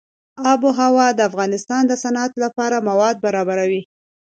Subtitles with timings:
[0.51, 3.81] آب وهوا د افغانستان د صنعت لپاره مواد برابروي.